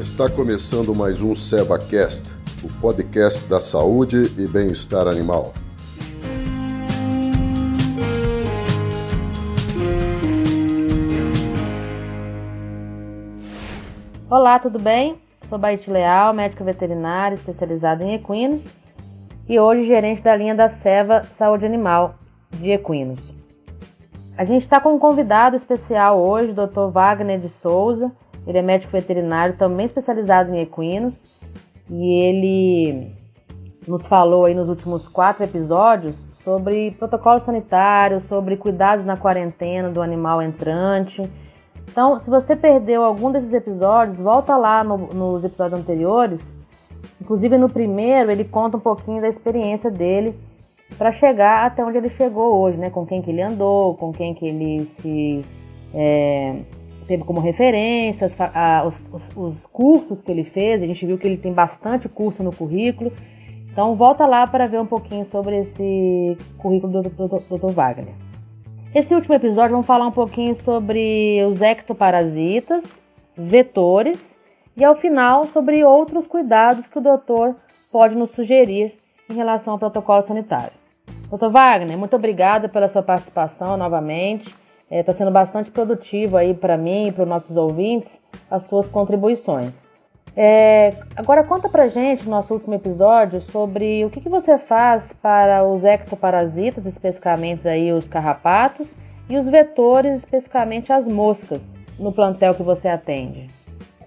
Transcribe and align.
Está 0.00 0.30
começando 0.30 0.94
mais 0.94 1.20
um 1.20 1.34
SevaCast, 1.34 2.34
o 2.64 2.80
podcast 2.80 3.44
da 3.44 3.60
saúde 3.60 4.32
e 4.38 4.46
bem-estar 4.48 5.06
animal. 5.06 5.52
Olá, 14.30 14.58
tudo 14.58 14.78
bem? 14.78 15.20
Sou 15.50 15.58
Baite 15.58 15.90
Leal, 15.90 16.32
médica 16.32 16.64
veterinária 16.64 17.34
especializada 17.34 18.02
em 18.02 18.14
equinos 18.14 18.62
e 19.46 19.60
hoje 19.60 19.86
gerente 19.86 20.22
da 20.22 20.34
linha 20.34 20.54
da 20.54 20.70
Seva 20.70 21.24
Saúde 21.24 21.66
Animal 21.66 22.14
de 22.52 22.70
Equinos. 22.70 23.20
A 24.34 24.46
gente 24.46 24.62
está 24.62 24.80
com 24.80 24.94
um 24.94 24.98
convidado 24.98 25.56
especial 25.56 26.18
hoje, 26.18 26.54
Dr. 26.54 26.90
Wagner 26.90 27.38
de 27.38 27.50
Souza. 27.50 28.10
Ele 28.46 28.58
é 28.58 28.62
médico 28.62 28.92
veterinário, 28.92 29.56
também 29.56 29.86
especializado 29.86 30.54
em 30.54 30.60
equinos, 30.60 31.14
e 31.88 32.12
ele 32.22 33.12
nos 33.86 34.06
falou 34.06 34.44
aí 34.44 34.54
nos 34.54 34.68
últimos 34.68 35.08
quatro 35.08 35.44
episódios 35.44 36.14
sobre 36.44 36.92
protocolo 36.92 37.40
sanitário, 37.40 38.20
sobre 38.20 38.56
cuidados 38.56 39.04
na 39.04 39.16
quarentena 39.16 39.90
do 39.90 40.00
animal 40.00 40.40
entrante. 40.40 41.28
Então, 41.90 42.18
se 42.18 42.30
você 42.30 42.54
perdeu 42.54 43.02
algum 43.02 43.30
desses 43.32 43.52
episódios, 43.52 44.18
volta 44.18 44.56
lá 44.56 44.82
no, 44.84 44.96
nos 44.96 45.44
episódios 45.44 45.80
anteriores. 45.80 46.54
Inclusive 47.20 47.58
no 47.58 47.68
primeiro, 47.68 48.30
ele 48.30 48.44
conta 48.44 48.76
um 48.76 48.80
pouquinho 48.80 49.20
da 49.20 49.28
experiência 49.28 49.90
dele 49.90 50.38
para 50.96 51.12
chegar 51.12 51.66
até 51.66 51.84
onde 51.84 51.98
ele 51.98 52.10
chegou 52.10 52.60
hoje, 52.60 52.76
né? 52.76 52.90
Com 52.90 53.06
quem 53.06 53.20
que 53.20 53.30
ele 53.30 53.42
andou, 53.42 53.94
com 53.96 54.12
quem 54.12 54.34
que 54.34 54.46
ele 54.46 54.84
se 54.84 55.44
é, 55.94 56.56
teve 57.10 57.24
como 57.24 57.40
referências, 57.40 58.36
a, 58.38 58.84
os, 58.86 58.94
os, 59.12 59.22
os, 59.36 59.66
cursos 59.66 60.22
que 60.22 60.30
ele 60.30 60.44
fez. 60.44 60.80
A 60.80 60.86
gente 60.86 61.04
viu 61.04 61.18
que 61.18 61.26
ele 61.26 61.36
tem 61.36 61.52
bastante 61.52 62.08
curso 62.08 62.40
no 62.40 62.54
currículo. 62.54 63.12
Então 63.72 63.96
volta 63.96 64.26
lá 64.26 64.46
para 64.46 64.68
ver 64.68 64.80
um 64.80 64.86
pouquinho 64.86 65.26
sobre 65.26 65.58
esse 65.58 66.38
currículo 66.56 67.02
do 67.02 67.10
Dr. 67.10 67.72
Wagner. 67.72 68.14
Esse 68.94 69.12
último 69.12 69.34
episódio 69.34 69.72
vamos 69.72 69.86
falar 69.86 70.06
um 70.06 70.12
pouquinho 70.12 70.54
sobre 70.54 71.44
os 71.48 71.60
ectoparasitas, 71.60 73.02
vetores 73.36 74.38
e 74.76 74.84
ao 74.84 74.94
final 74.94 75.44
sobre 75.46 75.82
outros 75.82 76.28
cuidados 76.28 76.86
que 76.86 76.98
o 76.98 77.02
doutor 77.02 77.56
pode 77.90 78.14
nos 78.14 78.30
sugerir 78.30 78.94
em 79.28 79.34
relação 79.34 79.72
ao 79.72 79.80
protocolo 79.80 80.24
sanitário. 80.24 80.72
Doutor 81.28 81.50
Wagner, 81.50 81.98
muito 81.98 82.14
obrigada 82.14 82.68
pela 82.68 82.86
sua 82.86 83.02
participação 83.02 83.76
novamente. 83.76 84.54
Está 84.90 84.96
é, 84.96 85.02
tá 85.04 85.12
sendo 85.12 85.30
bastante 85.30 85.70
produtivo 85.70 86.36
aí 86.36 86.52
para 86.52 86.76
mim 86.76 87.06
e 87.06 87.12
para 87.12 87.22
os 87.22 87.28
nossos 87.28 87.56
ouvintes 87.56 88.20
as 88.50 88.64
suas 88.64 88.88
contribuições. 88.88 89.88
É, 90.36 90.92
agora 91.14 91.44
conta 91.44 91.68
pra 91.68 91.88
gente 91.88 92.24
no 92.24 92.30
nosso 92.32 92.52
último 92.54 92.74
episódio 92.74 93.40
sobre 93.50 94.04
o 94.04 94.10
que, 94.10 94.20
que 94.20 94.28
você 94.28 94.58
faz 94.58 95.12
para 95.12 95.64
os 95.64 95.84
ectoparasitas, 95.84 96.86
especificamente 96.86 97.68
aí 97.68 97.92
os 97.92 98.06
carrapatos, 98.06 98.88
e 99.28 99.38
os 99.38 99.46
vetores, 99.46 100.24
especificamente 100.24 100.92
as 100.92 101.06
moscas, 101.06 101.72
no 101.96 102.12
plantel 102.12 102.52
que 102.52 102.62
você 102.64 102.88
atende. 102.88 103.48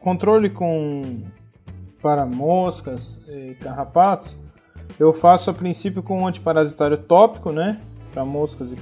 Controle 0.02 0.50
com 0.50 1.24
para 2.02 2.26
moscas 2.26 3.18
e 3.30 3.56
carrapatos, 3.56 4.36
eu 5.00 5.14
faço 5.14 5.50
a 5.50 5.54
princípio 5.54 6.04
com 6.04 6.20
um 6.20 6.28
antiparasitário 6.28 6.98
tópico, 6.98 7.54
né, 7.54 7.80
para 8.14 8.26
moscas 8.26 8.70
e 8.72 8.76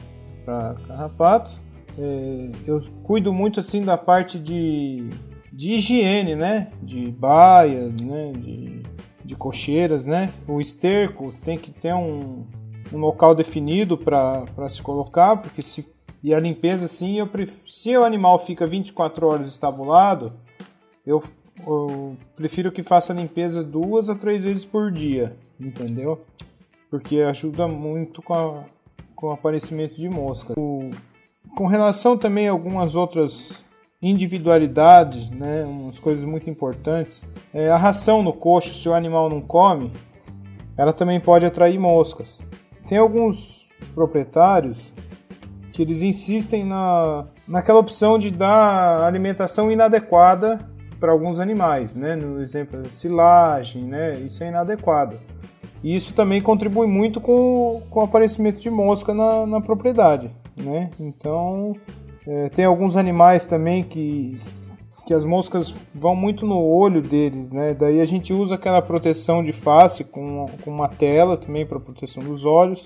para 0.44 0.76
carrapatos. 0.88 1.62
É, 1.98 2.50
eu 2.66 2.82
cuido 3.04 3.34
muito 3.34 3.60
assim 3.60 3.82
da 3.82 3.98
parte 3.98 4.40
de 4.40 5.10
de 5.52 5.74
higiene, 5.74 6.36
né? 6.36 6.72
De 6.82 7.12
baias, 7.12 7.94
né? 8.02 8.32
De, 8.32 8.84
de 9.24 9.36
cocheiras, 9.36 10.06
né? 10.06 10.30
O 10.48 10.62
esterco 10.62 11.34
tem 11.44 11.58
que 11.58 11.72
ter 11.72 11.94
um, 11.94 12.46
um 12.94 12.98
local 12.98 13.36
definido 13.36 13.98
para 13.98 14.70
se 14.70 14.82
colocar, 14.82 15.38
porque 15.38 15.62
se 15.62 15.90
e 16.24 16.36
a 16.36 16.40
limpeza 16.40 16.88
sim, 16.88 17.18
eu 17.18 17.26
pref... 17.26 17.64
se 17.66 17.98
o 17.98 18.04
animal 18.04 18.38
fica 18.38 18.68
24 18.68 19.26
horas 19.26 19.48
estabulado, 19.48 20.34
eu, 21.04 21.22
eu 21.66 22.16
prefiro 22.36 22.72
que 22.72 22.84
faça 22.84 23.12
a 23.12 23.16
limpeza 23.16 23.64
duas 23.64 24.08
a 24.08 24.14
três 24.14 24.44
vezes 24.44 24.64
por 24.64 24.92
dia, 24.92 25.36
entendeu? 25.60 26.22
Porque 26.92 27.22
ajuda 27.22 27.68
muito 27.68 28.22
com, 28.22 28.36
a, 28.36 28.64
com 29.16 29.28
o 29.28 29.32
aparecimento 29.32 29.96
de 29.96 30.08
mosca. 30.08 30.54
O, 30.56 30.92
com 31.56 31.68
relação 31.68 32.18
também 32.18 32.48
a 32.48 32.52
algumas 32.52 32.96
outras 32.96 33.64
individualidades, 34.02 35.30
né, 35.30 35.64
umas 35.64 36.00
coisas 36.00 36.24
muito 36.24 36.50
importantes. 36.50 37.24
É, 37.54 37.70
a 37.70 37.78
ração 37.78 38.24
no 38.24 38.34
coxo, 38.34 38.74
se 38.74 38.90
o 38.90 38.94
animal 38.94 39.30
não 39.30 39.42
come, 39.42 39.92
ela 40.76 40.92
também 40.92 41.20
pode 41.20 41.46
atrair 41.46 41.80
moscas. 41.80 42.40
Tem 42.88 42.98
alguns 42.98 43.70
proprietários 43.94 44.92
que 45.72 45.82
eles 45.82 46.02
insistem 46.02 46.66
na, 46.66 47.26
naquela 47.48 47.80
opção 47.80 48.18
de 48.18 48.32
dar 48.32 49.02
alimentação 49.02 49.72
inadequada 49.72 50.68
para 51.00 51.12
alguns 51.12 51.40
animais, 51.40 51.96
né? 51.96 52.16
No 52.16 52.42
exemplo, 52.42 52.86
silagem, 52.88 53.84
né? 53.84 54.12
Isso 54.14 54.44
é 54.44 54.50
inadequado. 54.50 55.18
E 55.84 55.96
isso 55.96 56.14
também 56.14 56.42
contribui 56.42 56.88
muito 56.88 57.20
com, 57.20 57.82
com 57.90 58.00
o 58.00 58.04
aparecimento 58.04 58.60
de 58.60 58.70
mosca 58.70 59.14
na, 59.14 59.46
na 59.48 59.62
propriedade, 59.62 60.30
né? 60.62 60.90
Então, 61.00 61.76
é, 62.28 62.50
tem 62.50 62.66
alguns 62.66 62.96
animais 62.96 63.46
também 63.46 63.84
que, 63.84 64.40
que 65.06 65.14
as 65.14 65.26
moscas 65.26 65.76
vão 65.94 66.16
muito 66.16 66.46
no 66.46 66.60
olho 66.60 67.02
deles, 67.02 67.52
né? 67.52 67.74
Daí 67.74 68.00
a 68.00 68.06
gente 68.06 68.34
usa 68.34 68.56
aquela 68.56 68.82
proteção 68.82 69.44
de 69.44 69.52
face 69.52 70.04
com, 70.04 70.46
com 70.64 70.72
uma 70.72 70.88
tela 70.88 71.38
também 71.38 71.66
para 71.66 71.80
proteção 71.80 72.24
dos 72.24 72.46
olhos. 72.46 72.86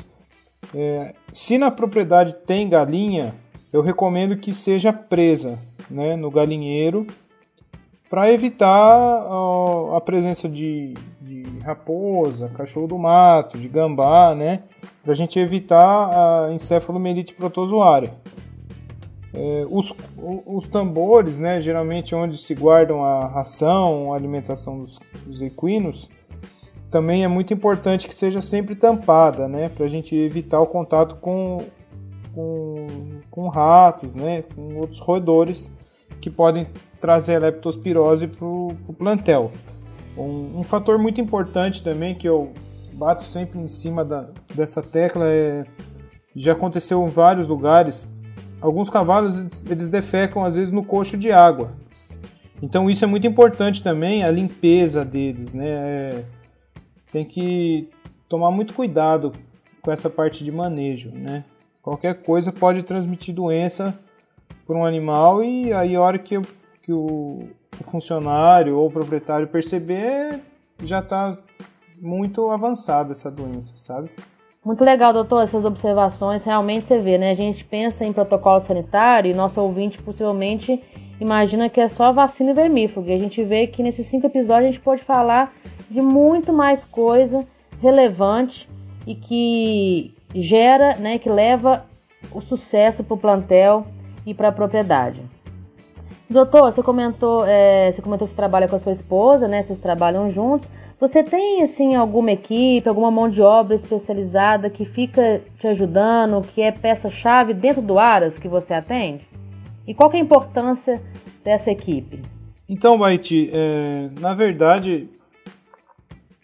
É, 0.73 1.13
se 1.31 1.57
na 1.57 1.69
propriedade 1.69 2.33
tem 2.45 2.67
galinha, 2.67 3.33
eu 3.71 3.81
recomendo 3.81 4.37
que 4.37 4.53
seja 4.53 4.93
presa 4.93 5.59
né, 5.89 6.15
no 6.15 6.31
galinheiro 6.31 7.05
para 8.09 8.31
evitar 8.31 8.97
ó, 9.27 9.95
a 9.95 10.01
presença 10.01 10.47
de, 10.47 10.93
de, 11.21 11.43
raposa, 11.59 12.49
cachorro 12.49 12.87
do 12.87 12.97
mato, 12.97 13.57
de 13.57 13.67
gambá, 13.67 14.35
né? 14.35 14.63
Para 15.03 15.11
a 15.11 15.15
gente 15.15 15.39
evitar 15.39 16.09
a 16.47 16.53
encefalomelite 16.53 17.33
protozoária. 17.33 18.13
É, 19.33 19.65
os, 19.69 19.93
os 20.45 20.67
tambores, 20.69 21.37
né, 21.37 21.59
geralmente 21.59 22.15
onde 22.15 22.37
se 22.37 22.55
guardam 22.55 23.03
a 23.03 23.27
ração, 23.27 24.13
a 24.13 24.15
alimentação 24.15 24.79
dos, 24.79 24.97
dos 25.25 25.41
equinos, 25.41 26.09
também 26.89 27.25
é 27.25 27.27
muito 27.27 27.53
importante 27.53 28.07
que 28.07 28.15
seja 28.15 28.41
sempre 28.41 28.75
tampada, 28.75 29.47
né, 29.47 29.67
para 29.67 29.83
a 29.85 29.89
gente 29.89 30.15
evitar 30.15 30.61
o 30.61 30.67
contato 30.67 31.17
com, 31.17 31.57
com, 32.33 32.87
com 33.29 33.49
ratos, 33.49 34.15
né, 34.15 34.43
com 34.55 34.77
outros 34.77 34.99
roedores 34.99 35.69
que 36.21 36.29
podem 36.29 36.65
trazer 36.99 37.35
a 37.35 37.39
leptospirose 37.39 38.27
para 38.27 38.45
o 38.45 38.95
plantel. 38.97 39.51
Um, 40.17 40.59
um, 40.59 40.63
fator 40.63 40.97
muito 40.97 41.19
importante 41.19 41.83
também 41.83 42.15
que 42.15 42.27
eu 42.27 42.53
bato 42.93 43.23
sempre 43.25 43.59
em 43.59 43.67
cima 43.67 44.03
da, 44.05 44.29
dessa 44.53 44.81
tecla 44.81 45.25
é 45.27 45.65
já 46.33 46.53
aconteceu 46.53 47.05
em 47.05 47.09
vários 47.09 47.47
lugares 47.47 48.09
alguns 48.65 48.89
cavalos 48.89 49.63
eles 49.69 49.89
defecam 49.89 50.43
às 50.43 50.55
vezes 50.55 50.71
no 50.71 50.83
coxo 50.83 51.17
de 51.17 51.31
água. 51.31 51.71
Então 52.61 52.89
isso 52.89 53.03
é 53.03 53.07
muito 53.07 53.27
importante 53.27 53.83
também, 53.83 54.23
a 54.23 54.31
limpeza 54.31 55.05
deles, 55.05 55.53
né? 55.53 55.67
É, 55.67 56.23
tem 57.11 57.23
que 57.23 57.89
tomar 58.27 58.49
muito 58.49 58.73
cuidado 58.73 59.33
com 59.81 59.91
essa 59.91 60.09
parte 60.09 60.43
de 60.43 60.51
manejo, 60.51 61.11
né? 61.11 61.43
Qualquer 61.81 62.15
coisa 62.23 62.51
pode 62.51 62.81
transmitir 62.81 63.35
doença 63.35 63.97
para 64.65 64.75
um 64.75 64.85
animal 64.85 65.43
e 65.43 65.71
aí 65.73 65.95
a 65.95 66.01
hora 66.01 66.17
que, 66.17 66.39
que 66.81 66.91
o, 66.91 67.47
o 67.79 67.83
funcionário 67.83 68.77
ou 68.77 68.87
o 68.87 68.91
proprietário 68.91 69.47
perceber 69.47 70.39
já 70.83 70.99
está 70.99 71.37
muito 72.01 72.49
avançada 72.49 73.11
essa 73.11 73.31
doença, 73.31 73.75
sabe? 73.77 74.09
Muito 74.63 74.83
legal, 74.83 75.13
doutor, 75.13 75.43
essas 75.43 75.63
observações. 75.63 76.43
Realmente 76.43 76.85
você 76.85 76.99
vê, 76.99 77.17
né? 77.17 77.31
A 77.31 77.35
gente 77.35 77.63
pensa 77.63 78.03
em 78.03 78.11
protocolo 78.11 78.61
sanitário 78.65 79.31
e 79.31 79.35
nosso 79.35 79.61
ouvinte 79.61 80.01
possivelmente 80.01 80.83
imagina 81.21 81.69
que 81.69 81.79
é 81.79 81.87
só 81.87 82.11
vacina 82.11 82.51
e 82.51 82.53
vermífugo. 82.53 83.07
E 83.07 83.13
a 83.13 83.19
gente 83.19 83.43
vê 83.43 83.67
que 83.67 83.83
nesses 83.83 84.07
cinco 84.07 84.25
episódios 84.25 84.69
a 84.69 84.71
gente 84.71 84.79
pode 84.79 85.03
falar 85.03 85.53
de 85.89 86.01
muito 86.01 86.51
mais 86.51 86.83
coisa 86.83 87.45
relevante 87.79 88.67
e 89.05 89.13
que 89.13 90.15
gera, 90.33 90.95
né, 90.95 91.19
que 91.19 91.29
leva 91.29 91.85
o 92.31 92.41
sucesso 92.41 93.03
para 93.03 93.13
o 93.13 93.19
plantel 93.19 93.85
e 94.25 94.33
para 94.33 94.49
a 94.49 94.51
propriedade. 94.51 95.21
Doutor, 96.29 96.71
você 96.71 96.81
comentou, 96.81 97.45
é, 97.45 97.91
você 97.91 98.01
comentou 98.01 98.27
que 98.27 98.31
você 98.31 98.35
trabalha 98.35 98.67
com 98.67 98.75
a 98.75 98.79
sua 98.79 98.91
esposa, 98.91 99.47
né? 99.47 99.61
Vocês 99.61 99.77
trabalham 99.77 100.29
juntos. 100.29 100.67
Você 100.99 101.23
tem 101.23 101.61
assim 101.61 101.93
alguma 101.93 102.31
equipe, 102.31 102.87
alguma 102.87 103.11
mão 103.11 103.29
de 103.29 103.41
obra 103.41 103.75
especializada 103.75 104.69
que 104.69 104.85
fica 104.85 105.41
te 105.59 105.67
ajudando, 105.67 106.41
que 106.41 106.61
é 106.61 106.71
peça-chave 106.71 107.53
dentro 107.53 107.81
do 107.81 107.99
Aras 107.99 108.39
que 108.39 108.47
você 108.47 108.73
atende? 108.73 109.27
E 109.85 109.93
qual 109.93 110.11
é 110.11 110.15
a 110.15 110.19
importância 110.19 111.01
dessa 111.43 111.69
equipe? 111.69 112.21
Então, 112.67 112.97
Baiti, 112.97 113.51
é, 113.53 114.09
na 114.19 114.33
verdade, 114.33 115.07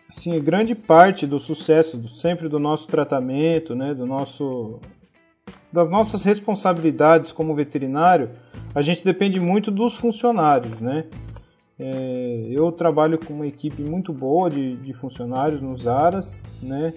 assim, 0.07 0.39
grande 0.43 0.75
parte 0.75 1.25
do 1.25 1.39
sucesso 1.39 2.07
sempre 2.09 2.47
do 2.47 2.59
nosso 2.59 2.87
tratamento, 2.87 3.73
né, 3.73 3.95
do 3.95 4.05
nosso 4.05 4.79
das 5.71 5.89
nossas 5.89 6.23
responsabilidades 6.23 7.31
como 7.31 7.55
veterinário, 7.55 8.29
a 8.75 8.81
gente 8.81 9.03
depende 9.03 9.39
muito 9.39 9.71
dos 9.71 9.95
funcionários, 9.95 10.79
né? 10.79 11.05
É, 11.79 12.47
eu 12.51 12.71
trabalho 12.71 13.17
com 13.17 13.33
uma 13.33 13.47
equipe 13.47 13.81
muito 13.81 14.13
boa 14.13 14.49
de, 14.49 14.75
de 14.77 14.93
funcionários 14.93 15.61
nos 15.61 15.87
ARAS, 15.87 16.41
né? 16.61 16.93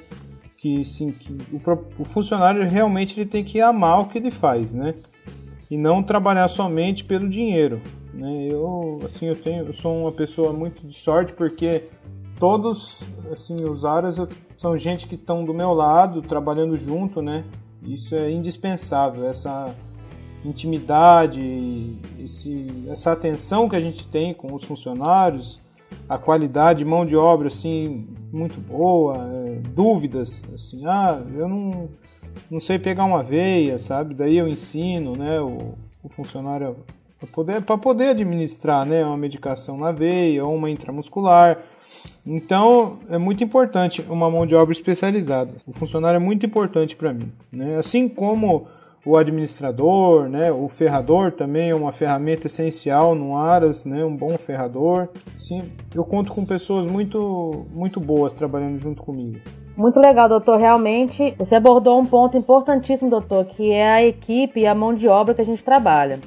Que, 0.58 0.84
sim, 0.84 1.10
que 1.10 1.32
o, 1.52 2.02
o, 2.02 2.04
funcionário 2.04 2.62
realmente 2.68 3.18
ele 3.18 3.28
tem 3.28 3.44
que 3.44 3.60
amar 3.60 4.00
o 4.00 4.08
que 4.08 4.18
ele 4.18 4.30
faz, 4.30 4.74
né? 4.74 4.94
E 5.70 5.78
não 5.78 6.02
trabalhar 6.02 6.48
somente 6.48 7.04
pelo 7.04 7.28
dinheiro, 7.28 7.80
né? 8.12 8.48
Eu, 8.50 9.00
assim, 9.04 9.26
eu 9.26 9.36
tenho, 9.36 9.64
eu 9.64 9.72
sou 9.72 10.02
uma 10.02 10.12
pessoa 10.12 10.52
muito 10.52 10.86
de 10.86 10.94
sorte 10.94 11.32
porque 11.32 11.84
todos, 12.38 13.04
assim, 13.32 13.54
os 13.64 13.84
ARAS 13.86 14.20
são 14.56 14.76
gente 14.76 15.06
que 15.06 15.14
estão 15.14 15.44
do 15.44 15.54
meu 15.54 15.72
lado, 15.72 16.20
trabalhando 16.20 16.76
junto, 16.76 17.22
né? 17.22 17.44
Isso 17.84 18.14
é 18.14 18.30
indispensável, 18.30 19.28
essa 19.28 19.74
intimidade, 20.44 21.96
esse, 22.18 22.66
essa 22.88 23.12
atenção 23.12 23.68
que 23.68 23.76
a 23.76 23.80
gente 23.80 24.06
tem 24.06 24.34
com 24.34 24.52
os 24.54 24.64
funcionários, 24.64 25.60
a 26.08 26.18
qualidade, 26.18 26.84
mão 26.84 27.06
de 27.06 27.16
obra 27.16 27.48
assim 27.48 28.06
muito 28.32 28.60
boa, 28.60 29.28
é, 29.32 29.60
dúvidas, 29.74 30.42
assim, 30.52 30.84
ah, 30.86 31.22
eu 31.34 31.48
não, 31.48 31.88
não 32.50 32.60
sei 32.60 32.78
pegar 32.78 33.04
uma 33.04 33.22
veia, 33.22 33.78
sabe? 33.78 34.12
Daí 34.14 34.36
eu 34.36 34.48
ensino, 34.48 35.16
né, 35.16 35.40
o, 35.40 35.74
o 36.02 36.08
funcionário 36.08 36.76
para 37.18 37.28
poder, 37.28 37.62
poder 37.62 38.08
administrar, 38.08 38.84
né, 38.84 39.04
uma 39.04 39.16
medicação 39.16 39.78
na 39.78 39.92
veia 39.92 40.44
ou 40.44 40.54
uma 40.54 40.70
intramuscular. 40.70 41.58
Então, 42.26 42.98
é 43.10 43.18
muito 43.18 43.44
importante 43.44 44.04
uma 44.08 44.30
mão 44.30 44.46
de 44.46 44.54
obra 44.54 44.72
especializada. 44.72 45.52
O 45.66 45.72
funcionário 45.72 46.16
é 46.16 46.20
muito 46.20 46.46
importante 46.46 46.96
para 46.96 47.12
mim. 47.12 47.30
Né? 47.52 47.76
Assim 47.76 48.08
como 48.08 48.66
o 49.04 49.16
administrador, 49.16 50.28
né? 50.28 50.50
o 50.50 50.66
ferrador 50.68 51.32
também 51.32 51.70
é 51.70 51.74
uma 51.74 51.92
ferramenta 51.92 52.46
essencial 52.46 53.14
no 53.14 53.36
Aras, 53.36 53.84
né? 53.84 54.04
um 54.04 54.16
bom 54.16 54.38
ferrador. 54.38 55.08
Sim, 55.38 55.62
eu 55.94 56.04
conto 56.04 56.32
com 56.32 56.44
pessoas 56.44 56.90
muito, 56.90 57.66
muito 57.70 58.00
boas 58.00 58.32
trabalhando 58.32 58.78
junto 58.78 59.02
comigo. 59.02 59.38
Muito 59.76 59.98
legal, 59.98 60.28
doutor. 60.28 60.58
Realmente, 60.58 61.34
você 61.36 61.56
abordou 61.56 62.00
um 62.00 62.06
ponto 62.06 62.36
importantíssimo, 62.36 63.10
doutor, 63.10 63.44
que 63.44 63.72
é 63.72 63.90
a 63.90 64.04
equipe 64.04 64.60
e 64.60 64.66
a 64.66 64.74
mão 64.74 64.94
de 64.94 65.08
obra 65.08 65.34
que 65.34 65.42
a 65.42 65.44
gente 65.44 65.62
trabalha. 65.62 66.20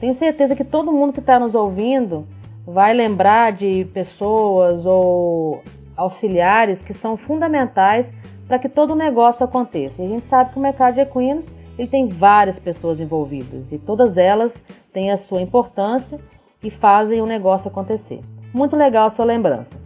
Tenho 0.00 0.14
certeza 0.14 0.56
que 0.56 0.64
todo 0.64 0.90
mundo 0.90 1.12
que 1.12 1.20
está 1.20 1.38
nos 1.38 1.54
ouvindo 1.54 2.26
vai 2.66 2.94
lembrar 2.94 3.52
de 3.52 3.86
pessoas 3.92 4.86
ou 4.86 5.62
auxiliares 5.96 6.82
que 6.82 6.92
são 6.92 7.16
fundamentais 7.16 8.12
para 8.48 8.58
que 8.58 8.68
todo 8.68 8.92
o 8.92 8.96
negócio 8.96 9.44
aconteça. 9.44 10.02
E 10.02 10.06
a 10.06 10.08
gente 10.08 10.26
sabe 10.26 10.52
que 10.52 10.58
o 10.58 10.62
mercado 10.62 10.94
de 10.94 11.00
equinos 11.00 11.46
ele 11.78 11.88
tem 11.88 12.08
várias 12.08 12.58
pessoas 12.58 13.00
envolvidas 13.00 13.72
e 13.72 13.78
todas 13.78 14.16
elas 14.16 14.62
têm 14.92 15.10
a 15.10 15.16
sua 15.16 15.42
importância 15.42 16.18
e 16.62 16.70
fazem 16.70 17.20
o 17.20 17.26
negócio 17.26 17.68
acontecer. 17.68 18.20
Muito 18.52 18.76
legal 18.76 19.06
a 19.06 19.10
sua 19.10 19.24
lembrança. 19.24 19.76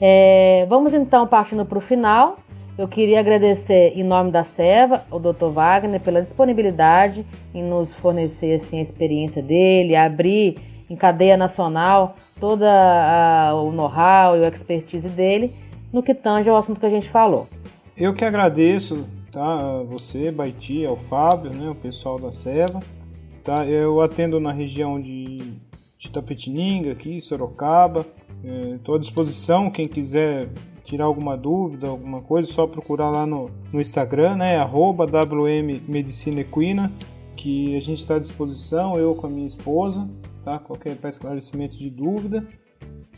É, 0.00 0.66
vamos 0.68 0.94
então 0.94 1.26
partindo 1.26 1.64
para 1.64 1.78
o 1.78 1.80
final. 1.80 2.38
Eu 2.76 2.86
queria 2.86 3.18
agradecer 3.18 3.92
em 3.96 4.04
nome 4.04 4.30
da 4.30 4.44
Seva, 4.44 5.04
o 5.10 5.18
Dr. 5.18 5.48
Wagner, 5.52 6.00
pela 6.00 6.22
disponibilidade 6.22 7.26
em 7.52 7.62
nos 7.62 7.92
fornecer 7.94 8.54
assim, 8.54 8.78
a 8.78 8.82
experiência 8.82 9.42
dele, 9.42 9.96
abrir 9.96 10.56
em 10.88 10.96
cadeia 10.96 11.36
nacional 11.36 12.16
todo 12.40 12.62
o 12.62 13.72
know-how 13.72 14.36
e 14.36 14.40
o 14.40 14.44
expertise 14.44 15.08
dele 15.08 15.52
no 15.92 16.02
que 16.02 16.14
tange 16.14 16.48
ao 16.48 16.56
assunto 16.56 16.80
que 16.80 16.86
a 16.86 16.90
gente 16.90 17.08
falou. 17.08 17.46
Eu 17.96 18.14
que 18.14 18.24
agradeço, 18.24 19.06
tá? 19.30 19.80
A 19.80 19.82
você, 19.82 20.30
Baiti, 20.30 20.84
ao 20.86 20.96
Fábio, 20.96 21.52
né? 21.52 21.70
O 21.70 21.74
pessoal 21.74 22.18
da 22.18 22.32
Seva, 22.32 22.80
tá? 23.42 23.66
Eu 23.66 24.00
atendo 24.00 24.38
na 24.38 24.52
região 24.52 25.00
de, 25.00 25.38
de 25.98 26.10
Tapetininga, 26.10 26.92
aqui, 26.92 27.20
Sorocaba. 27.20 28.06
Estou 28.76 28.94
é, 28.94 28.98
à 28.98 29.00
disposição, 29.00 29.70
quem 29.70 29.88
quiser 29.88 30.48
tirar 30.84 31.04
alguma 31.04 31.36
dúvida, 31.36 31.88
alguma 31.88 32.22
coisa, 32.22 32.48
é 32.48 32.52
só 32.52 32.66
procurar 32.66 33.10
lá 33.10 33.26
no, 33.26 33.50
no 33.72 33.80
Instagram, 33.80 34.36
né? 34.36 34.56
Arroba 34.58 35.04
WM 35.04 35.80
Medicina 35.88 36.40
Equina, 36.40 36.92
que 37.36 37.76
a 37.76 37.80
gente 37.80 38.00
está 38.00 38.14
à 38.16 38.18
disposição, 38.18 38.96
eu 38.96 39.14
com 39.14 39.26
a 39.26 39.30
minha 39.30 39.46
esposa 39.46 40.08
tá? 40.44 40.58
Qualquer 40.58 40.96
para 40.96 41.10
esclarecimento 41.10 41.78
de 41.78 41.90
dúvida. 41.90 42.46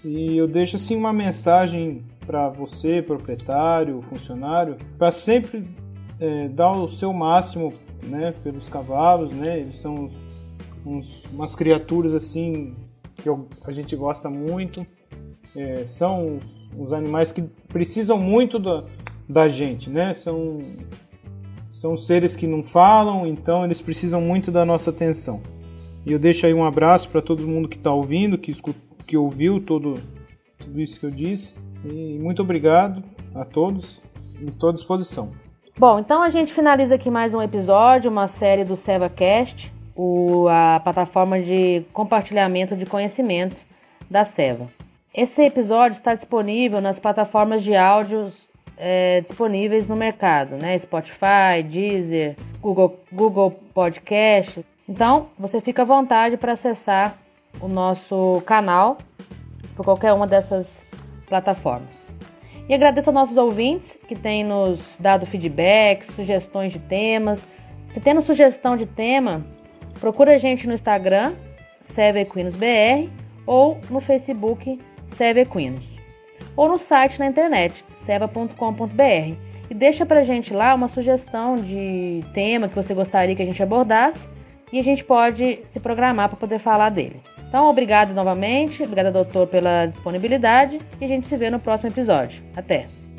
E 0.05 0.37
eu 0.37 0.49
deixo 0.49 0.77
assim 0.77 0.97
uma 0.97 1.13
mensagem 1.13 2.05
para 2.27 2.49
você, 2.49 3.03
proprietário, 3.03 4.01
funcionário, 4.03 4.77
para 4.97 5.13
sempre 5.13 5.69
é, 6.19 6.49
dar 6.49 6.71
o 6.71 6.89
seu 6.89 7.13
máximo, 7.13 7.73
né, 8.05 8.33
pelos 8.43 8.69
cavalos, 8.69 9.35
né? 9.35 9.61
Eles 9.61 9.77
são 9.77 10.09
uns, 10.85 11.25
umas 11.27 11.55
criaturas 11.55 12.15
assim 12.15 12.75
que 13.17 13.29
eu, 13.29 13.47
a 13.65 13.73
gente 13.73 13.95
gosta 13.95 14.31
muito. 14.31 14.87
É, 15.55 15.85
são 15.87 16.37
os, 16.37 16.71
os, 16.79 16.93
animais 16.93 17.33
que 17.33 17.43
precisam 17.43 18.17
muito 18.17 18.59
da, 18.59 18.85
da 19.29 19.49
gente, 19.49 19.91
né? 19.91 20.15
São 20.15 20.59
são 21.73 21.97
seres 21.97 22.37
que 22.37 22.47
não 22.47 22.63
falam, 22.63 23.27
então 23.27 23.65
eles 23.65 23.81
precisam 23.81 24.21
muito 24.21 24.53
da 24.53 24.67
nossa 24.67 24.91
atenção. 24.91 25.41
E 26.05 26.13
eu 26.13 26.19
deixo 26.19 26.47
aí 26.47 26.55
um 26.55 26.65
abraço 26.65 27.09
para 27.09 27.21
todo 27.21 27.47
mundo 27.47 27.69
que 27.69 27.77
está 27.77 27.93
ouvindo, 27.93 28.39
que, 28.39 28.53
que 29.07 29.17
ouviu 29.17 29.61
todo, 29.61 29.95
tudo 30.59 30.81
isso 30.81 30.99
que 30.99 31.07
eu 31.07 31.11
disse. 31.11 31.55
E 31.85 32.19
muito 32.19 32.43
obrigado 32.43 33.03
a 33.35 33.45
todos. 33.45 34.01
Estou 34.47 34.71
à 34.71 34.73
disposição. 34.73 35.33
Bom, 35.79 35.99
então 35.99 36.23
a 36.23 36.31
gente 36.31 36.53
finaliza 36.53 36.95
aqui 36.95 37.11
mais 37.11 37.33
um 37.33 37.43
episódio, 37.43 38.11
uma 38.11 38.29
série 38.29 38.65
do 38.65 38.77
SevaCast, 38.77 39.73
o, 39.95 40.49
a 40.49 40.81
plataforma 40.81 41.41
de 41.41 41.83
compartilhamento 41.93 42.77
de 42.77 42.87
conhecimentos 42.87 43.59
da 44.11 44.25
Seva. 44.25 44.69
Esse 45.15 45.43
episódio 45.43 45.97
está 45.97 46.15
disponível 46.15 46.81
nas 46.81 46.99
plataformas 46.99 47.63
de 47.63 47.75
áudios 47.75 48.33
é, 48.77 49.21
disponíveis 49.21 49.87
no 49.89 49.97
mercado, 49.97 50.57
né? 50.57 50.79
Spotify, 50.79 51.63
Deezer, 51.63 52.37
Google, 52.61 52.99
Google 53.13 53.51
Podcast, 53.75 54.65
então, 54.91 55.29
você 55.39 55.61
fica 55.61 55.83
à 55.83 55.85
vontade 55.85 56.37
para 56.37 56.55
acessar 56.55 57.15
o 57.61 57.69
nosso 57.69 58.43
canal 58.45 58.99
por 59.77 59.85
qualquer 59.85 60.13
uma 60.13 60.27
dessas 60.27 60.85
plataformas. 61.29 62.09
E 62.69 62.75
agradeço 62.75 63.09
aos 63.09 63.15
nossos 63.15 63.37
ouvintes 63.37 63.97
que 64.09 64.17
têm 64.17 64.43
nos 64.43 64.81
dado 64.99 65.27
feedback, 65.27 66.05
sugestões 66.13 66.73
de 66.73 66.81
temas. 66.81 67.41
Se 67.91 68.01
tendo 68.01 68.21
sugestão 68.21 68.77
de 68.77 68.85
tema, 68.85 69.47
procura 70.01 70.35
a 70.35 70.39
gente 70.39 70.67
no 70.67 70.75
Instagram, 70.75 71.35
SeveEquinosBR, 71.83 73.09
ou 73.47 73.79
no 73.91 74.01
Facebook, 74.01 74.81
SeveEquinos, 75.13 75.85
ou 76.57 76.69
no 76.69 76.79
site 76.79 77.21
na 77.21 77.29
internet, 77.29 77.85
seva.com.br. 78.05 79.37
E 79.71 79.75
deixa 79.75 80.05
pra 80.05 80.25
gente 80.25 80.53
lá 80.53 80.75
uma 80.75 80.89
sugestão 80.89 81.55
de 81.55 82.25
tema 82.35 82.69
que 82.69 82.75
você 82.75 82.93
gostaria 82.93 83.37
que 83.37 83.43
a 83.43 83.47
gente 83.47 83.63
abordasse 83.63 84.40
e 84.73 84.79
a 84.79 84.83
gente 84.83 85.05
pode 85.05 85.61
se 85.67 85.81
programar 85.81 86.29
para 86.29 86.39
poder 86.39 86.59
falar 86.59 86.91
dele. 86.91 87.21
Então, 87.49 87.69
obrigado 87.69 88.15
novamente, 88.15 88.83
obrigada, 88.83 89.11
doutor, 89.11 89.47
pela 89.47 89.87
disponibilidade 89.87 90.79
e 91.01 91.05
a 91.05 91.09
gente 91.09 91.27
se 91.27 91.37
vê 91.37 91.51
no 91.51 91.59
próximo 91.59 91.91
episódio. 91.91 92.43
Até! 92.55 93.10